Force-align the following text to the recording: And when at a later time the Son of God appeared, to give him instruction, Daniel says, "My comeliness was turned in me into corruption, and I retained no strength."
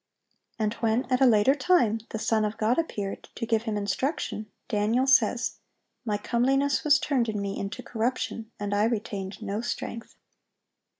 And 0.57 0.73
when 0.79 1.05
at 1.11 1.21
a 1.21 1.27
later 1.27 1.53
time 1.53 1.99
the 2.09 2.17
Son 2.17 2.43
of 2.43 2.57
God 2.57 2.79
appeared, 2.79 3.29
to 3.35 3.45
give 3.45 3.65
him 3.65 3.77
instruction, 3.77 4.47
Daniel 4.67 5.05
says, 5.05 5.59
"My 6.05 6.17
comeliness 6.17 6.83
was 6.83 6.97
turned 6.97 7.29
in 7.29 7.39
me 7.39 7.55
into 7.59 7.83
corruption, 7.83 8.49
and 8.59 8.73
I 8.73 8.85
retained 8.85 9.43
no 9.43 9.61
strength." 9.61 10.15